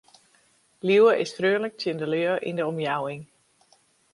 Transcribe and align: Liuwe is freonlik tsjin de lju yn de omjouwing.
Liuwe 0.85 1.13
is 1.23 1.35
freonlik 1.37 1.75
tsjin 1.77 1.99
de 1.99 2.07
lju 2.13 2.33
yn 2.49 2.57
de 2.59 2.63
omjouwing. 2.71 3.23